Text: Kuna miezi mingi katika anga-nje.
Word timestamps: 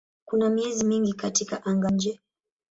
Kuna 0.25 0.49
miezi 0.49 0.83
mingi 0.83 1.13
katika 1.13 1.65
anga-nje. 1.65 2.19